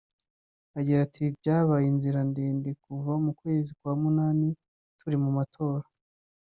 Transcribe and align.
Agira 0.77 0.99
ati 1.07 1.23
“Byabaye 1.37 1.85
inzira 1.91 2.19
ndende 2.29 2.69
kuva 2.83 3.13
mu 3.23 3.31
kwezi 3.39 3.69
kwa 3.79 3.93
Munani 4.01 4.47
turi 4.99 5.17
mu 5.23 5.31
matora 5.37 5.85